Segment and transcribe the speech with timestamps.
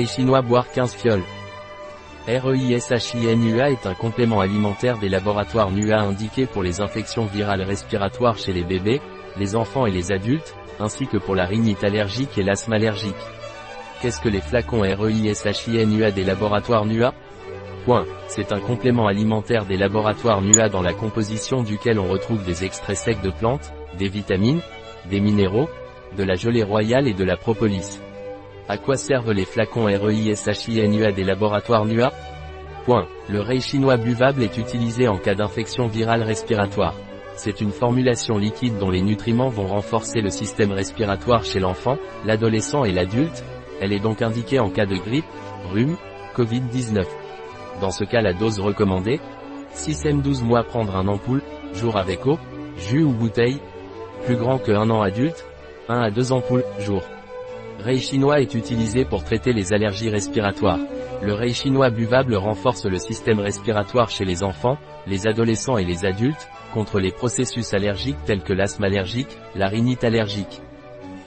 [0.00, 1.22] chinois boire 15 fioles.
[2.26, 8.52] REISHINUA est un complément alimentaire des laboratoires NUA indiqué pour les infections virales respiratoires chez
[8.52, 9.00] les bébés,
[9.36, 13.14] les enfants et les adultes, ainsi que pour la rhinite allergique et l'asthme allergique.
[14.00, 17.12] Qu'est-ce que les flacons REISHINUA des laboratoires NUA
[17.84, 18.06] Point.
[18.28, 22.96] C'est un complément alimentaire des laboratoires NUA dans la composition duquel on retrouve des extraits
[22.96, 24.60] secs de plantes, des vitamines,
[25.10, 25.68] des minéraux,
[26.16, 27.98] de la gelée royale et de la propolis.
[28.68, 32.12] À quoi servent les flacons REISHINUA des laboratoires NUA
[32.84, 33.06] Point.
[33.28, 36.94] Le rei chinois buvable est utilisé en cas d'infection virale respiratoire.
[37.34, 42.84] C'est une formulation liquide dont les nutriments vont renforcer le système respiratoire chez l'enfant, l'adolescent
[42.84, 43.44] et l'adulte.
[43.80, 45.24] Elle est donc indiquée en cas de grippe,
[45.72, 45.96] rhume,
[46.36, 47.04] Covid-19.
[47.80, 49.20] Dans ce cas la dose recommandée
[49.74, 51.42] 6 m 12 mois prendre un ampoule,
[51.74, 52.38] jour avec eau,
[52.76, 53.60] jus ou bouteille,
[54.24, 55.46] plus grand que 1 an adulte,
[55.88, 57.02] 1 à 2 ampoules, jour.
[57.84, 60.78] Rei chinois est utilisé pour traiter les allergies respiratoires.
[61.20, 66.04] Le rei chinois buvable renforce le système respiratoire chez les enfants, les adolescents et les
[66.04, 70.60] adultes, contre les processus allergiques tels que l'asthme allergique, la rhinite allergique.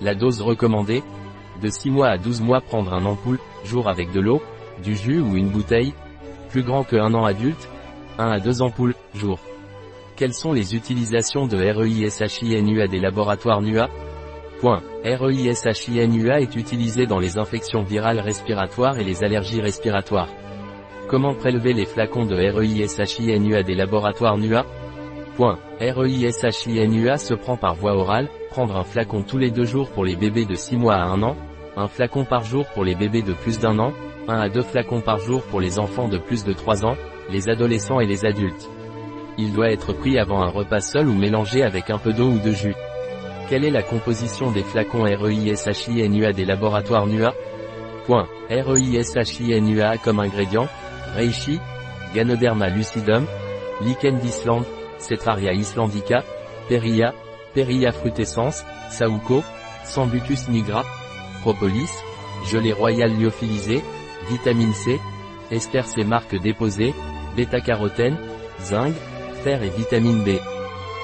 [0.00, 1.02] La dose recommandée
[1.60, 4.40] De 6 mois à 12 mois prendre un ampoule, jour avec de l'eau,
[4.80, 5.92] du jus ou une bouteille,
[6.50, 7.68] plus grand que 1 an adulte,
[8.18, 9.40] 1 à 2 ampoules, jour.
[10.14, 13.88] Quelles sont les utilisations de REISHINUA des laboratoires NUA.
[15.04, 20.28] REISHINUA est utilisé dans les infections virales respiratoires et les allergies respiratoires.
[21.08, 24.64] Comment prélever les flacons de REISHINUA des laboratoires NUA.
[25.80, 30.16] REISHINUA se prend par voie orale, prendre un flacon tous les deux jours pour les
[30.16, 31.36] bébés de 6 mois à 1 an,
[31.76, 33.92] un flacon par jour pour les bébés de plus d'un an,
[34.28, 36.96] 1 à 2 flacons par jour pour les enfants de plus de 3 ans,
[37.30, 38.70] les adolescents et les adultes.
[39.36, 42.38] Il doit être pris avant un repas seul ou mélangé avec un peu d'eau ou
[42.38, 42.76] de jus.
[43.48, 47.34] Quelle est la composition des flacons REISHINUA des laboratoires NUA
[48.06, 48.26] Point.
[48.48, 50.66] REISHINUA comme ingrédient,
[51.14, 51.60] Reishi,
[52.14, 53.26] Ganoderma lucidum,
[53.82, 54.64] Lichen d'Islande,
[54.98, 56.24] Cetraria islandica,
[56.68, 57.12] Peria,
[57.54, 59.42] Peria frutescens, Sauco,
[59.84, 60.84] Sambucus nigra,
[61.42, 61.90] Propolis,
[62.50, 63.82] gelée royale lyophilisée,
[64.30, 64.98] vitamine C,
[65.50, 66.94] ester C marque déposée,
[67.36, 68.16] bêta-carotène,
[68.62, 68.94] zinc,
[69.42, 70.38] fer et vitamine B.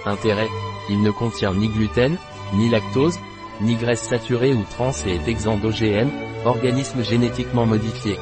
[0.07, 0.49] Intérêt,
[0.89, 2.17] il ne contient ni gluten,
[2.55, 3.19] ni lactose,
[3.61, 6.09] ni graisse saturée ou trans et est exempt d'OGM,
[6.45, 8.17] organisme génétiquement modifié.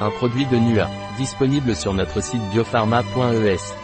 [0.00, 0.88] Un produit de NUA,
[1.18, 3.83] disponible sur notre site biopharma.es.